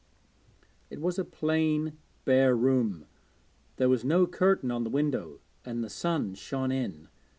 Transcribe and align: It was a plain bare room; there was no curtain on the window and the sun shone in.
It 0.89 0.99
was 0.99 1.19
a 1.19 1.23
plain 1.23 1.99
bare 2.25 2.55
room; 2.55 3.05
there 3.75 3.87
was 3.87 4.03
no 4.03 4.25
curtain 4.25 4.71
on 4.71 4.83
the 4.83 4.89
window 4.89 5.39
and 5.63 5.83
the 5.83 5.91
sun 5.91 6.33
shone 6.33 6.71
in. 6.71 7.07